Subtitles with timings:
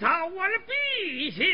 [0.00, 1.44] 找我的陛下。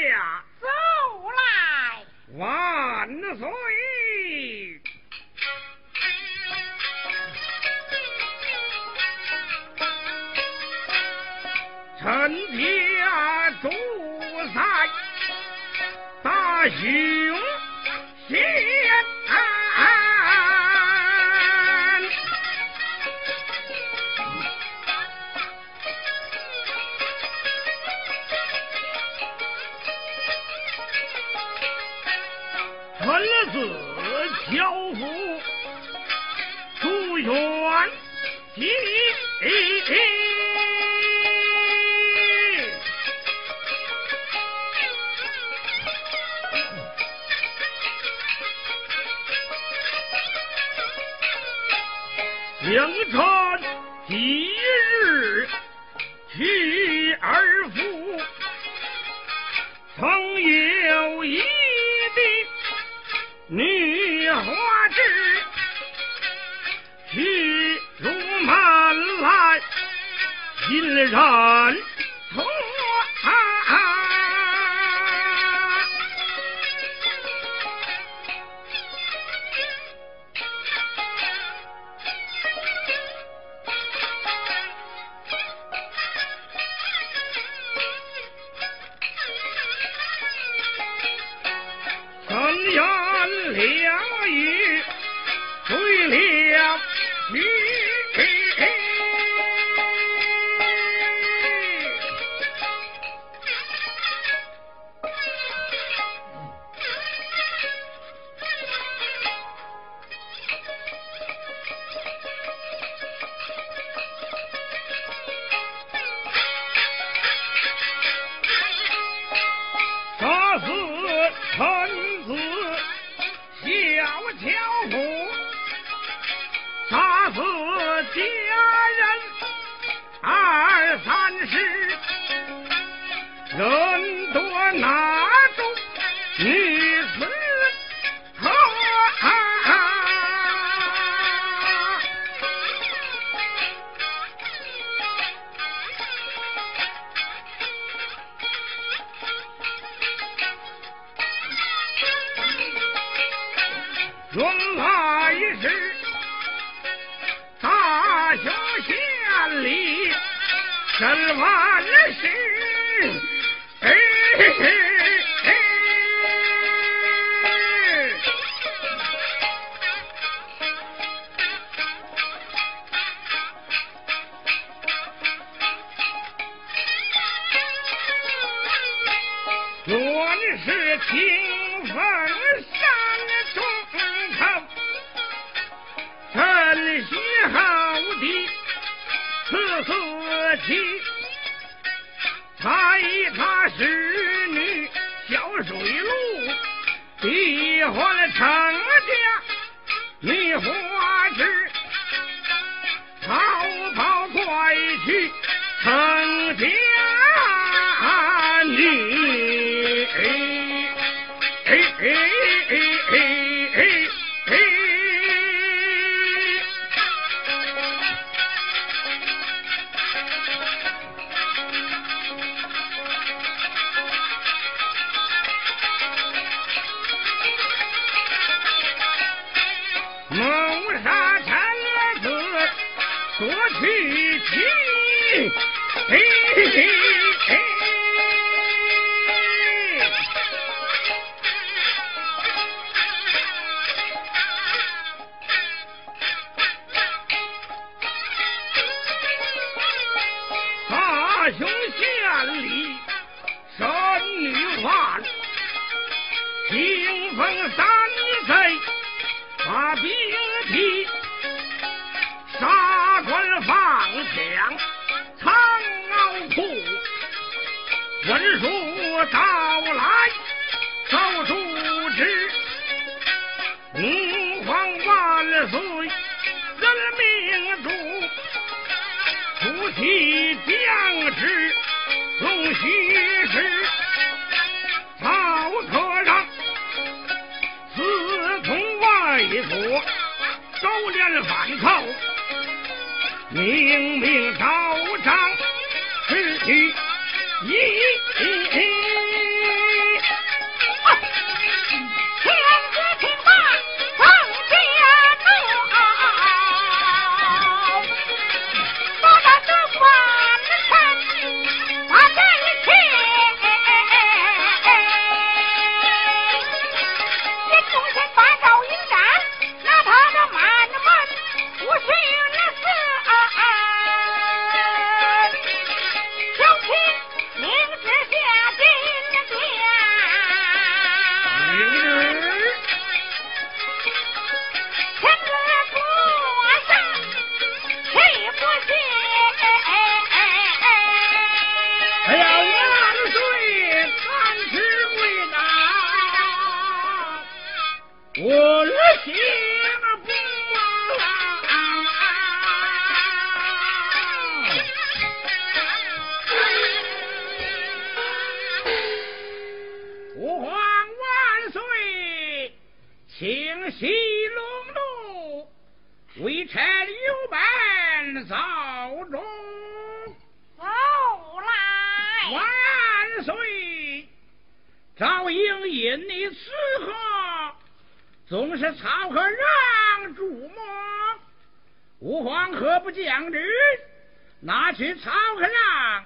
[384.96, 386.24] 使曹可让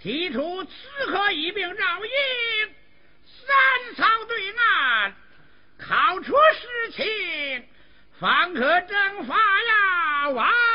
[0.00, 0.72] 提出刺
[1.06, 2.74] 客一并绕应，
[3.24, 5.14] 三朝对岸
[5.78, 7.68] 考出实情，
[8.18, 10.67] 方可正法呀，王。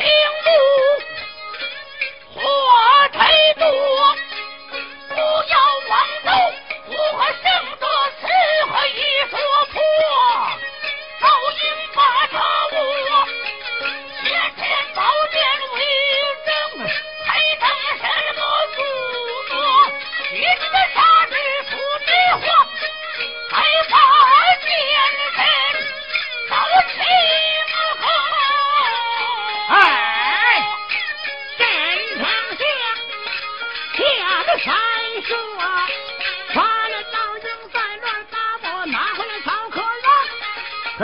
[0.00, 0.08] 听
[0.44, 0.89] 不？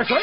[0.08, 0.14] 可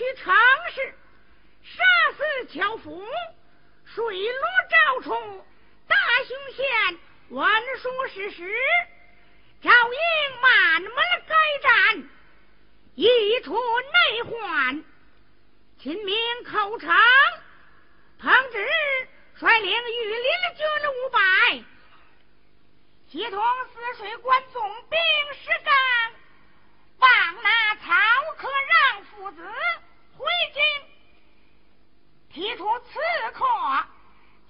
[0.00, 0.34] 去城
[0.74, 0.94] 市，
[1.62, 1.84] 杀
[2.16, 3.06] 死樵夫，
[3.84, 5.46] 水落赵冲，
[5.86, 8.50] 大雄县文书事实，
[9.60, 10.94] 赵营满门
[11.28, 12.08] 该斩，
[12.94, 14.84] 一出内患，
[15.82, 16.90] 秦明寇城，
[18.20, 18.66] 彭直
[19.34, 20.24] 率领御林
[20.56, 21.20] 军五百，
[23.12, 24.98] 协同泗水关总兵
[25.34, 25.74] 石刚。
[27.00, 27.86] 望那曹
[28.38, 29.42] 可让父子
[30.20, 30.62] 回京，
[32.30, 33.00] 提出刺
[33.32, 33.46] 客，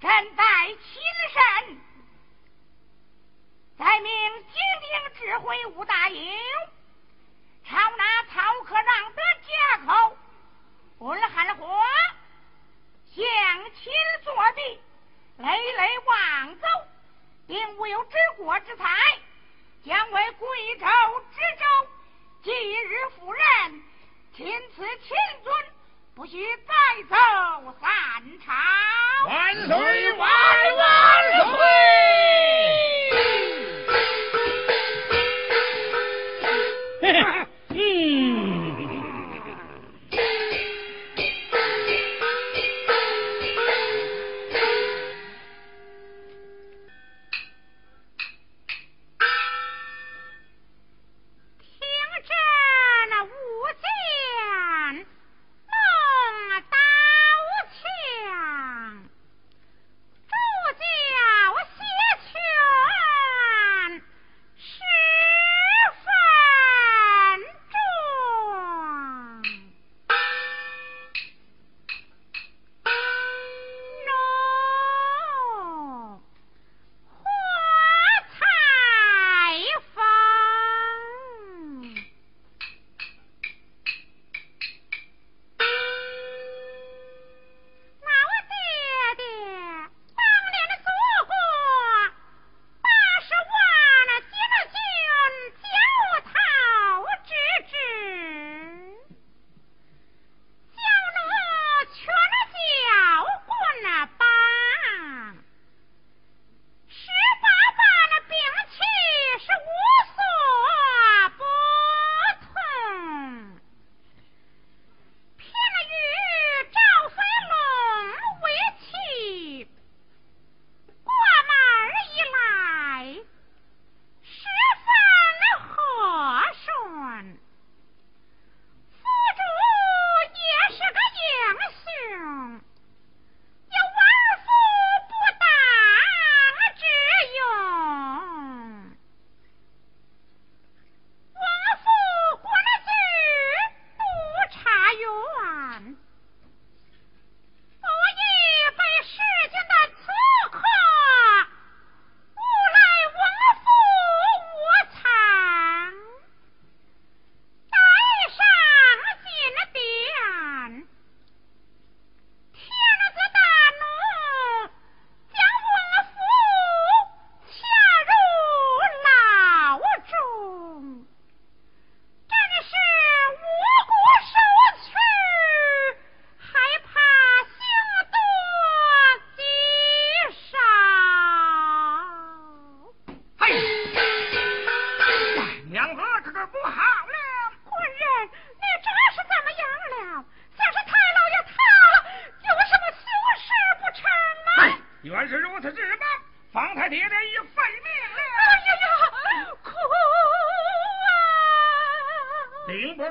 [0.01, 1.81] 朕待亲审。
[3.77, 4.11] 再命
[4.43, 6.37] 精兵指挥吴大营，
[7.65, 10.17] 抄拿曹可让的家口，
[10.99, 11.79] 滚汉火，
[13.15, 13.23] 向
[13.73, 13.93] 亲
[14.25, 14.81] 作弊，
[15.37, 16.67] 累累妄奏，
[17.47, 18.89] 并无有治国之才，
[19.85, 20.85] 将为贵州
[21.31, 21.65] 知州。
[22.43, 23.83] 即日赴任，
[24.35, 25.53] 钦此千尊，
[26.15, 26.73] 不许再
[27.09, 27.15] 走
[27.81, 27.89] 三
[28.39, 28.53] 朝。
[29.27, 30.29] 万岁万
[30.77, 30.81] 万
[31.51, 32.40] 岁！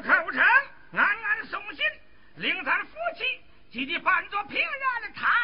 [0.02, 0.42] 口称，
[0.92, 1.84] 暗暗送信，
[2.36, 3.24] 令咱夫妻
[3.70, 5.39] 集体扮作平壤的他。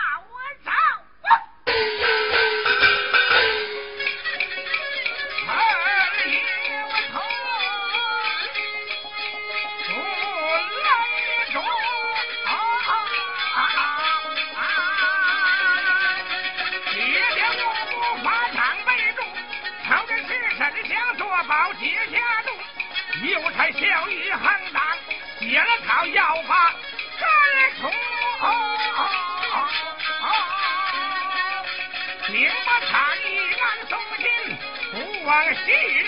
[23.66, 24.80] 邮差小玉横当，
[25.40, 26.72] 接了套要把
[27.18, 27.28] 赶
[27.80, 27.90] 出，
[32.28, 34.24] 并把差一案送进，
[34.92, 36.06] 不忘昔日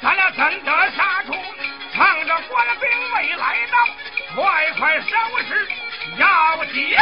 [0.00, 1.32] 咱俩怎得杀出？
[1.92, 3.78] 趁着官兵没来到，
[4.36, 5.08] 快快收
[5.48, 5.68] 拾，
[6.16, 6.96] 要紧。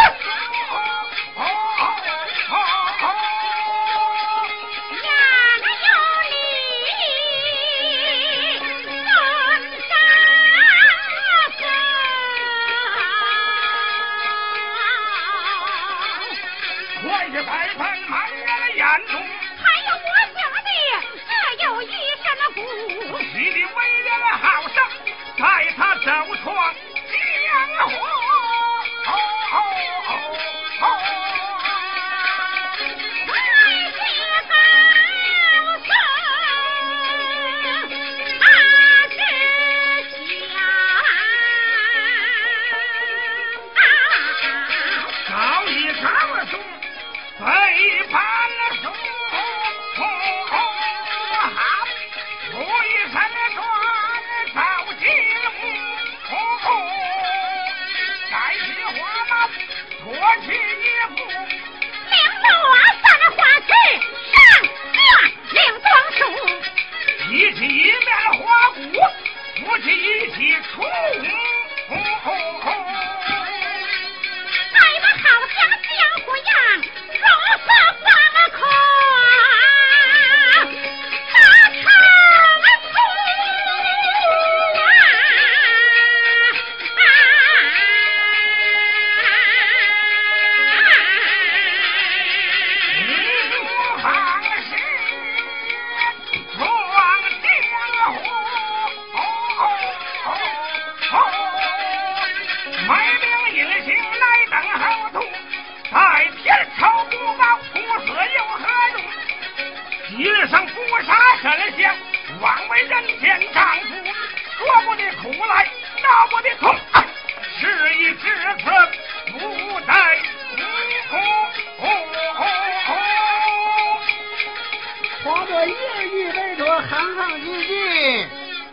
[125.56, 125.74] 我夜
[126.08, 128.26] 衣白着，哼哼唧唧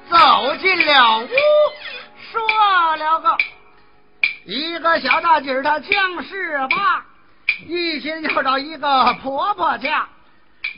[0.09, 1.29] 走进了屋，
[2.29, 2.41] 说
[2.97, 3.37] 了个
[4.43, 7.05] 一个小大姐的，她将是八，
[7.67, 10.09] 一心要找一个婆婆嫁。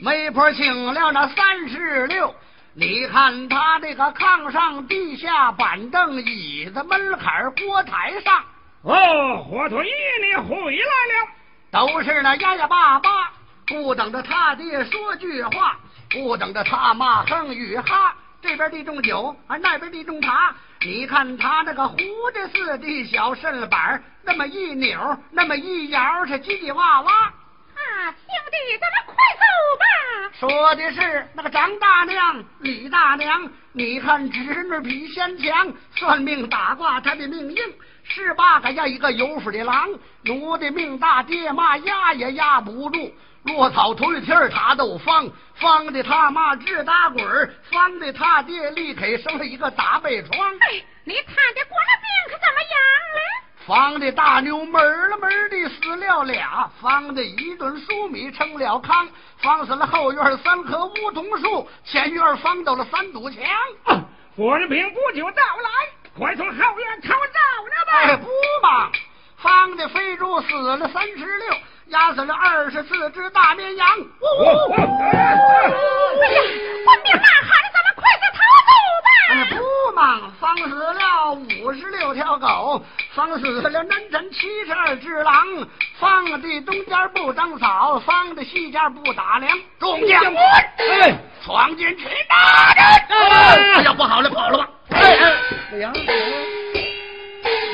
[0.00, 2.32] 媒婆请了那三十六，
[2.74, 8.44] 你看他这个炕上、地下、板凳、椅子、门槛、锅台上，
[8.82, 9.84] 哦，火腿
[10.22, 11.28] 你回来了，
[11.72, 13.32] 都是那呀呀爸爸，
[13.66, 15.76] 不等着他爹说句话。
[16.08, 27.12] 不等着他骂哼与哈，这边地种酒，啊那边地种茶，你看他那个胡子似的小身板那么一扭，那么一摇，是叽叽哇哇。
[27.12, 29.42] 啊兄弟，咱们快走
[29.78, 29.84] 吧。
[30.38, 37.74] 说的是那个张大娘、李大娘，你看侄女比先强，算命打卦他的命硬。
[38.08, 39.88] 是八个呀，一个有福的狼，
[40.22, 43.12] 奴的命大，爹妈压也压不住。
[43.46, 47.24] 落草推天他都放，放的他妈直打滚
[47.70, 50.38] 放的他爹立刻生了一个大背疮。
[50.58, 52.70] 哎，你他的过了病可怎么样
[53.14, 53.20] 了？
[53.66, 63.42] 放的大牛门了门的死了俩，放的一顿熟米成了糠，放死了后院三棵梧桐树，前院放到了三堵墙。
[64.36, 65.70] 我的兵不久到来，
[66.18, 67.92] 快从后院逃走了吧！
[68.02, 68.26] 哎，不
[68.62, 68.90] 嘛，
[69.38, 71.54] 放的肥猪死了三十六。
[71.88, 73.86] 压死了二十四只大绵羊。
[73.88, 74.82] 哎
[76.32, 76.40] 呀，
[76.84, 78.70] 官兵呐喊，咱们快点逃走
[79.04, 79.08] 吧！
[79.30, 79.56] 哎，不
[79.94, 82.82] 嘛，放死了五十六条狗，
[83.14, 85.44] 放死了南镇七十二只狼，
[86.00, 89.56] 放的东家不长草，放的西家不打粮。
[89.78, 90.44] 众将官，
[90.78, 92.84] 哎，闯进去打人！
[93.76, 94.68] 哎呀，不好了，跑了吧！
[94.90, 95.34] 哎哎，
[95.72, 95.92] 哎呀！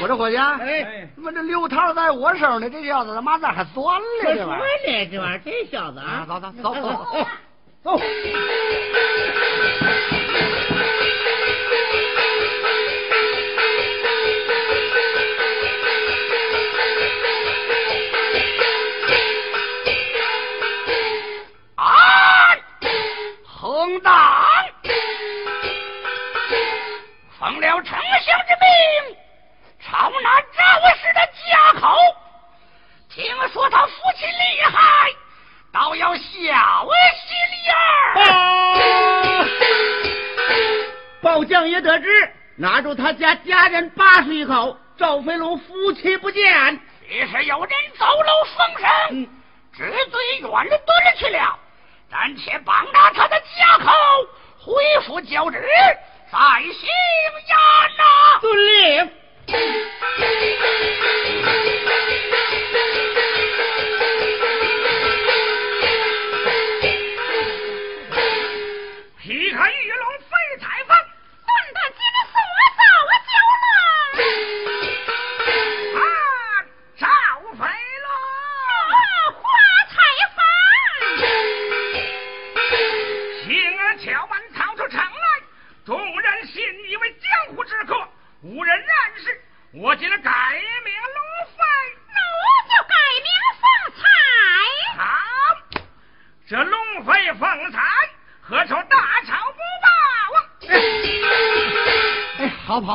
[0.03, 4.35] 我说伙计，哎，他妈这六套在我手呢，这小子他妈咋还钻了？
[4.35, 4.63] 这玩意
[4.93, 7.07] 儿，这玩意儿，这小子啊，走走走走
[7.85, 8.01] 走。
[42.63, 49.29] 拿住他家家人八十一口，赵飞龙夫妻不见，于是有人走漏风声，
[49.77, 51.59] 直追远了蹲去了。
[52.09, 53.91] 暂且绑拿他的家口，
[54.61, 55.61] 恢复旧职，
[56.31, 56.89] 再行
[57.49, 57.57] 押
[57.99, 58.05] 呐。
[58.41, 59.11] 遵令。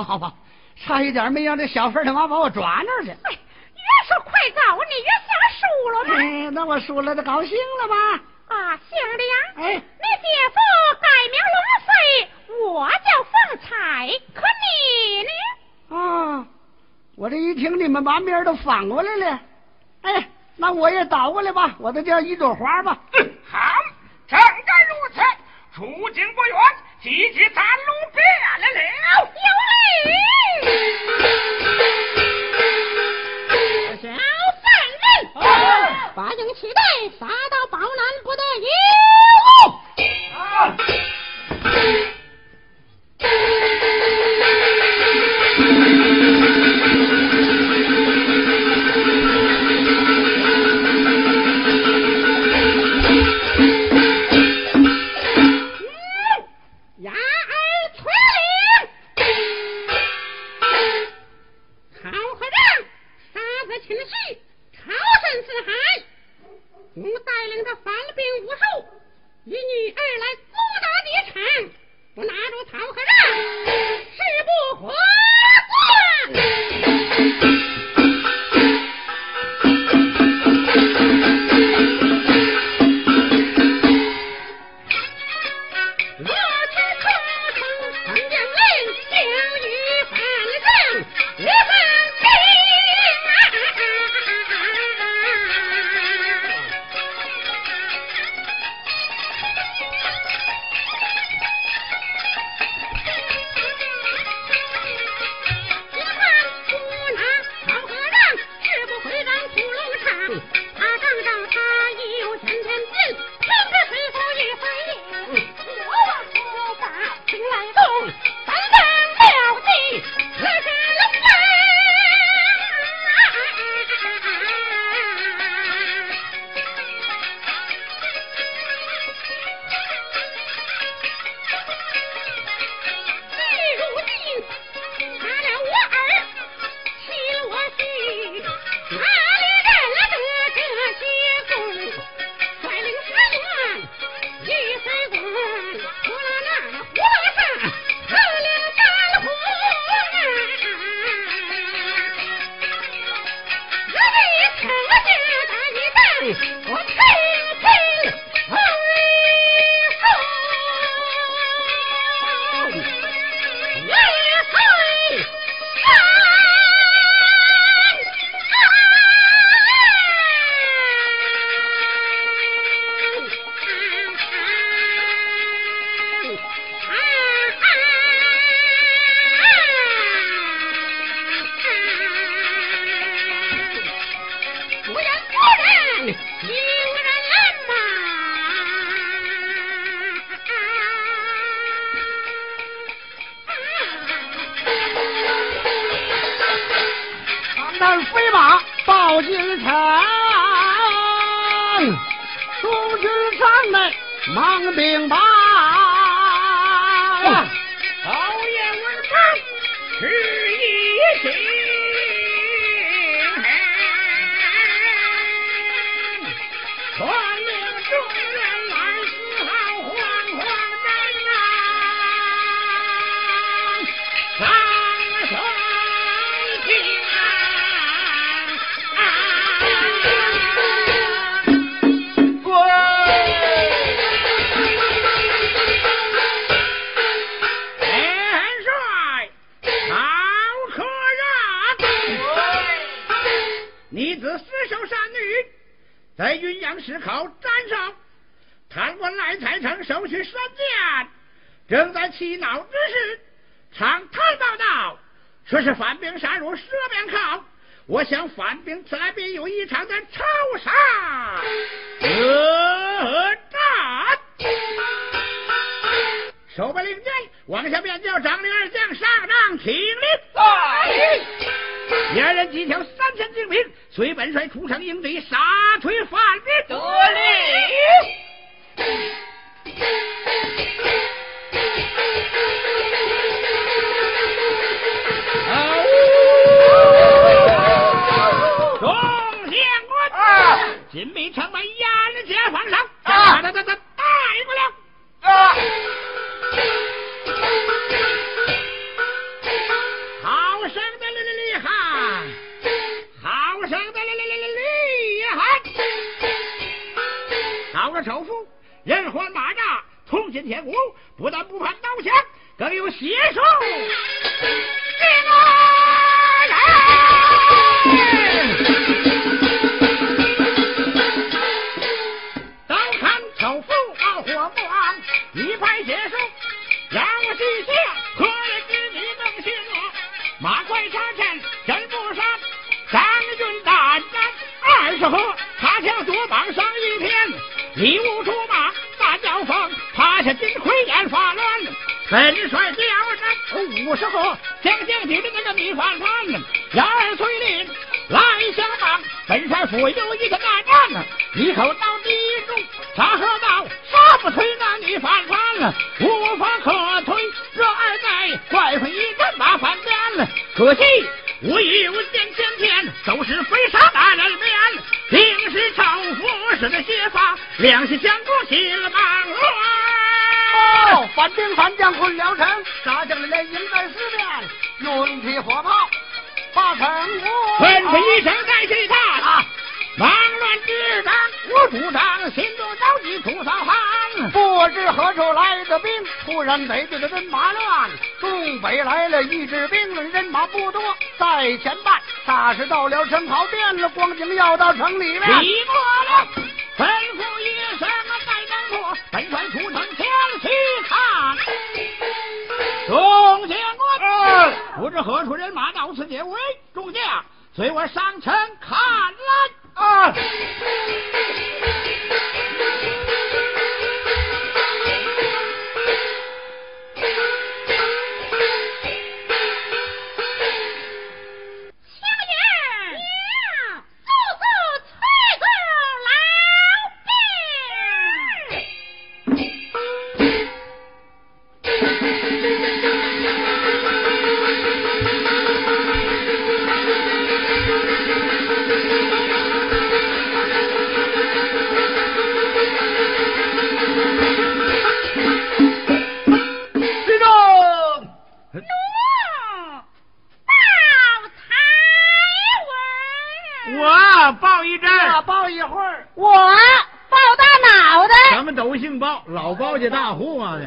[0.08, 0.32] 好吧，
[0.78, 3.10] 差一点没让这小凤他妈把我抓那儿去。
[3.10, 6.16] 哎，越说快走，你越想输了吗？
[6.16, 7.96] 哎，那我输了，就高兴了吧？
[8.48, 10.56] 啊，兄弟呀，哎，你姐夫
[11.02, 11.92] 改名龙飞。
[12.70, 16.00] 我叫凤彩，可你呢？
[16.00, 16.48] 啊，
[17.18, 19.40] 我这一听你们把名都反过来了，
[20.04, 22.98] 哎，那我也倒过来吧，我都叫一朵花吧。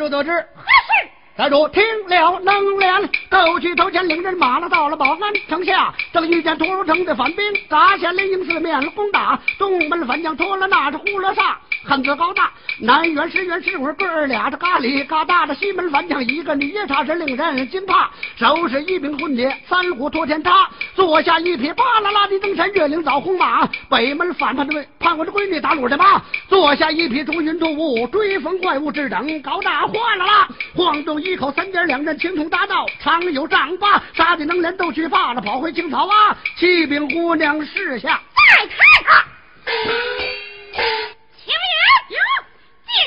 [0.00, 0.30] 就得知。
[0.30, 12.50] 何事财主听了能联斗气头前领人马了到了保安城下正遇见屠龙城的反兵砸下雷营四面攻打东门反将脱了那是呼了厦汉子高大
[12.82, 39.22] 南园十元是我哥俩的嘎里嘎大的西门反抢一个女夜叉是令人惊怕手使一柄混铁三虎托天叉坐下一匹巴拉拉的登山越岭枣红马北门反叛的叛国的闺女打卤的妈坐下一匹竹云重雾追风怪物之等高大哗啦啦晃动一口三点两刃青铜大道常有丈八杀的能人都去罢了跑回青草啊七饼姑娘试下再看看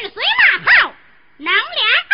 [0.04, 0.93] 是随马炮，
[1.38, 2.12] 能量。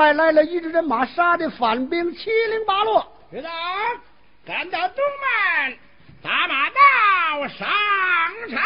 [0.00, 3.06] 外来了一支人马，杀的反兵七零八落。
[3.30, 3.50] 知道，
[4.46, 5.78] 赶到东门，
[6.22, 7.68] 打马道上
[8.48, 8.62] 场。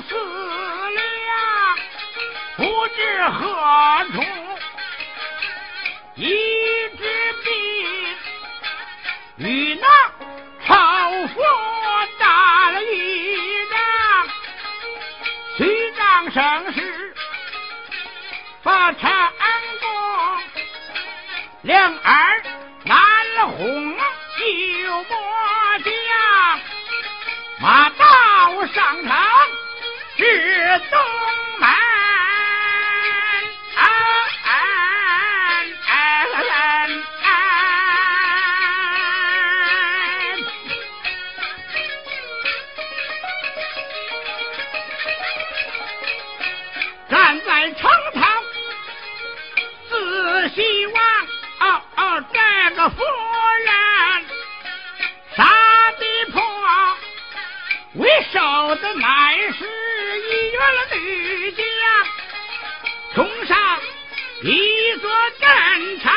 [0.00, 0.14] 思
[0.90, 1.78] 量，
[2.56, 4.22] 不知何处
[6.14, 6.26] 医
[6.96, 7.48] 治病，
[9.38, 9.86] 与那
[10.66, 11.34] 朝父
[12.18, 13.78] 打了一仗，
[15.56, 17.14] 虚张声势。
[18.62, 19.10] 把成
[19.80, 20.42] 功，
[21.62, 22.42] 两儿
[22.84, 22.96] 难
[23.48, 25.90] 哄就莫将，
[27.60, 29.16] 马到上场
[30.18, 30.24] 至
[30.90, 30.98] 东
[31.60, 31.68] 门。
[31.68, 31.76] 啊
[33.76, 33.82] 啊
[34.44, 36.02] 啊
[37.22, 37.30] 啊
[47.08, 48.20] 站在城头。
[49.88, 51.00] 仔细望，
[51.60, 52.38] 哦哦，这
[52.74, 53.02] 个夫
[53.64, 53.72] 人
[55.36, 55.44] 杀
[55.92, 56.02] 的
[56.32, 56.42] 破，
[57.94, 58.02] 为
[58.32, 58.36] 首
[58.76, 59.64] 的乃是
[60.58, 61.62] 一员女将，
[63.14, 63.56] 冲上
[64.42, 66.12] 一座战场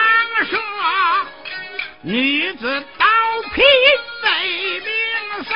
[0.49, 0.59] 说，
[2.01, 3.05] 女子刀
[3.53, 3.61] 劈
[4.23, 5.55] 被命丧，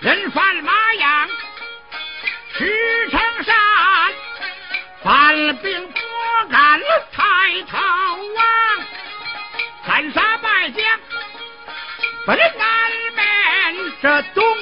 [0.00, 1.28] 人犯马样
[2.54, 2.64] 驰
[3.10, 3.54] 骋山，
[5.02, 6.00] 犯兵不
[6.50, 6.80] 敢
[7.12, 7.78] 抬头
[8.34, 8.44] 望，
[9.86, 10.82] 斩杀败将
[12.26, 14.53] 本南门，这东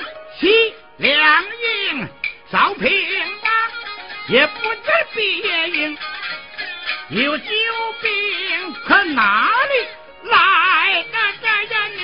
[7.13, 7.45] 有救
[8.01, 9.87] 兵，可哪里
[10.31, 12.01] 来的这个女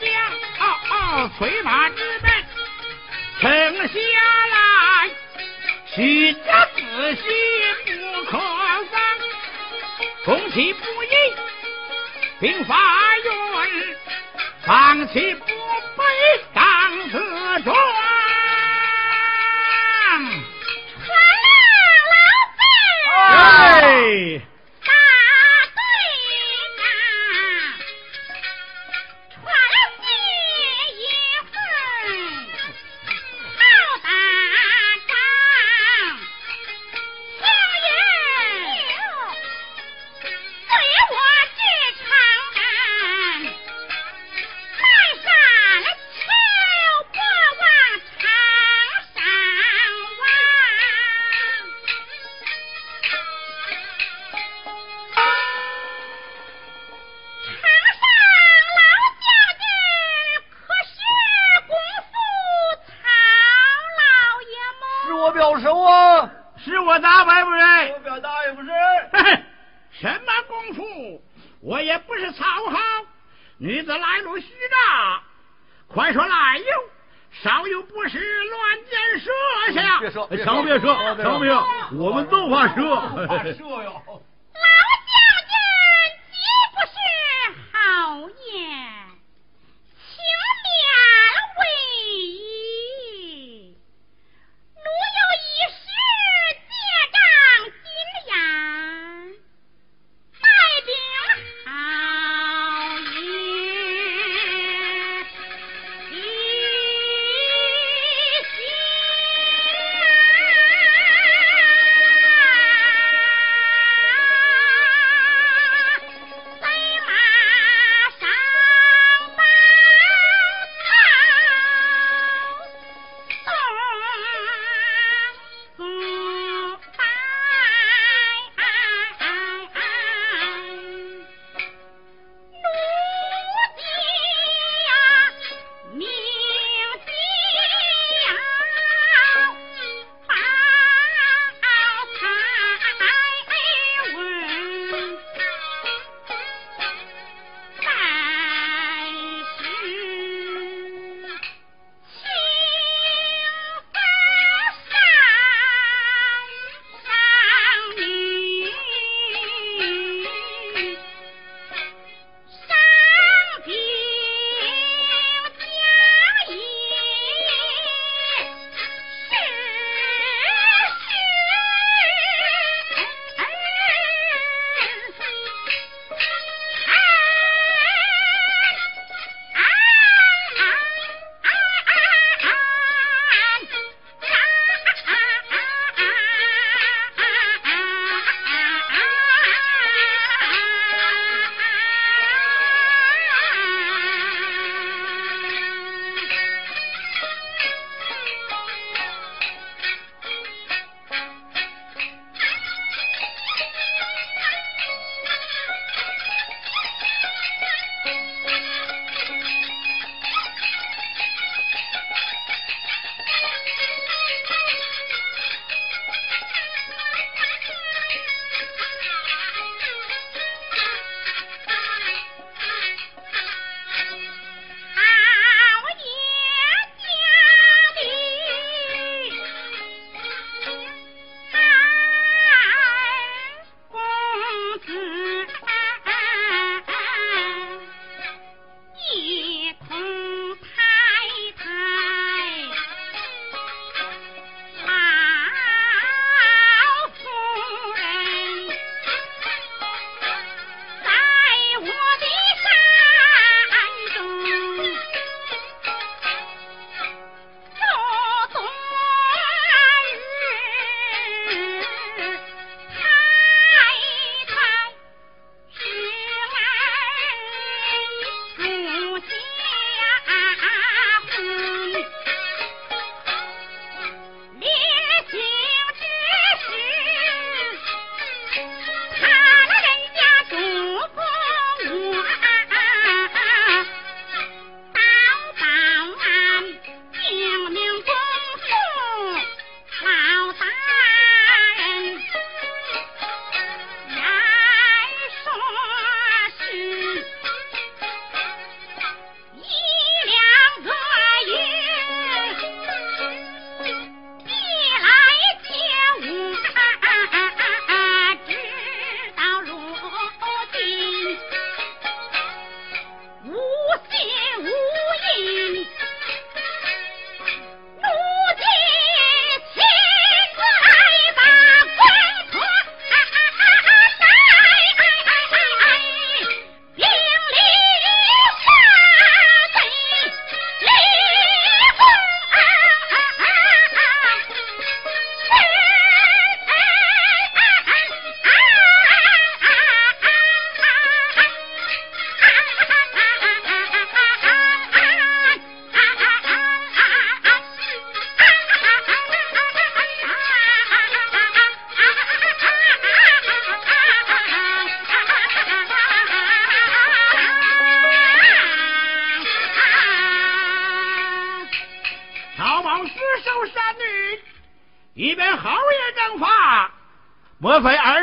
[0.00, 0.10] 将？
[0.58, 2.28] 哦哦，催马之奔
[3.40, 3.48] 停
[3.86, 3.94] 下
[4.50, 5.10] 来，
[5.94, 6.80] 须得仔
[7.14, 7.22] 细
[7.86, 8.36] 不可
[8.90, 9.00] 丧。
[10.24, 11.06] 攻其不意，
[12.40, 12.76] 兵法
[13.16, 13.96] 运，
[14.66, 15.36] 放弃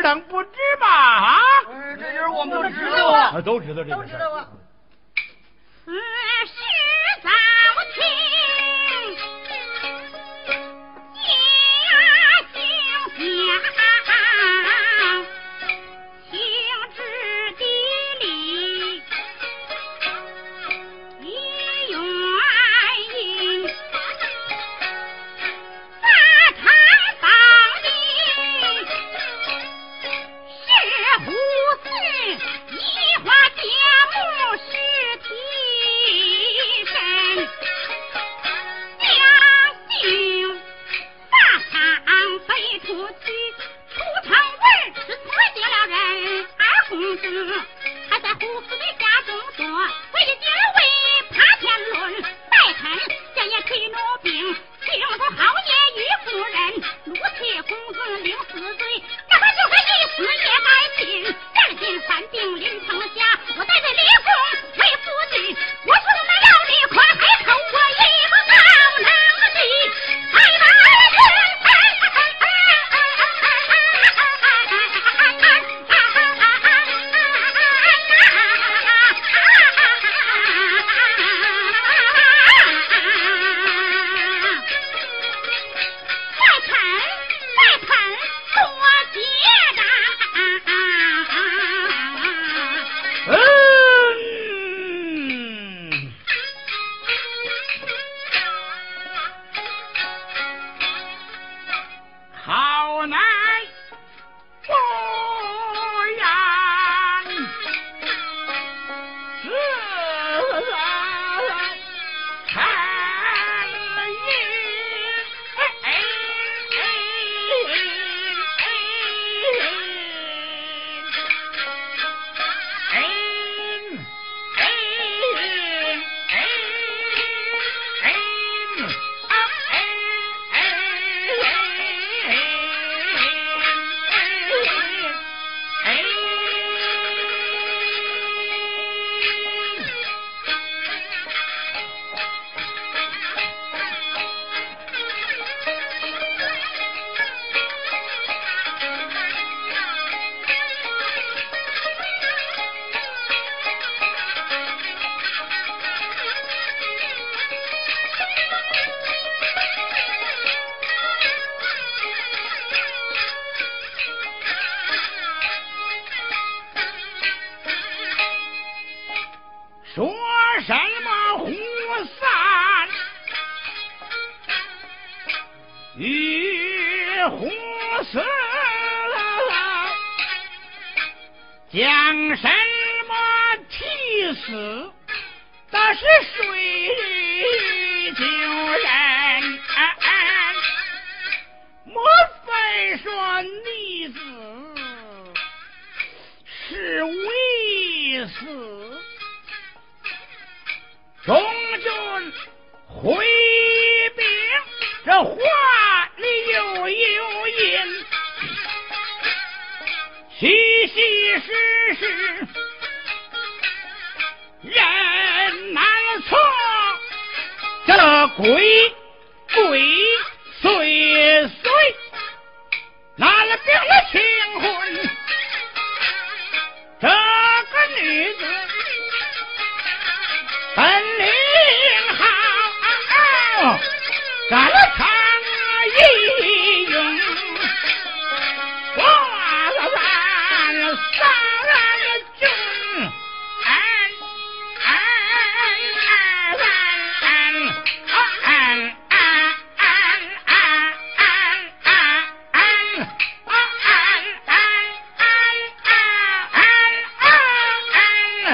[0.06, 0.88] 能不知吗？
[0.88, 1.36] 啊，
[2.00, 4.48] 这事儿我们都知道啊，都知道，这都知道啊。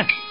[0.02, 0.31] Yes